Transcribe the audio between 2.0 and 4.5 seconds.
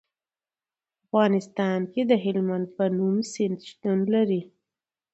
د هلمند په نوم سیند شتون لري.